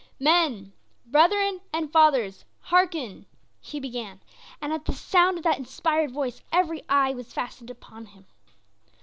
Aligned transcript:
"Men, 0.19 0.73
brethren 1.05 1.61
and 1.71 1.91
fathers, 1.93 2.43
hearken!" 2.59 3.27
he 3.59 3.79
began, 3.79 4.19
and 4.59 4.73
at 4.73 4.85
the 4.85 4.93
sound 4.93 5.37
of 5.37 5.43
that 5.43 5.59
inspired 5.59 6.09
voice 6.09 6.41
every 6.51 6.81
eye 6.89 7.13
was 7.13 7.31
fastened 7.33 7.69
upon 7.69 8.05
him. 8.07 8.25